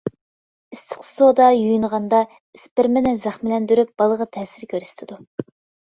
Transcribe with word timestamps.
ئىسسىق 0.75 1.03
سودا 1.07 1.51
يۇيۇنغاندا، 1.57 2.23
ئىسپېرمىنى 2.39 3.15
زەخىملەندۈرۈپ، 3.29 3.97
بالىغا 4.03 4.33
تەسىر 4.35 4.71
كۆرسىتىدۇ. 4.77 5.25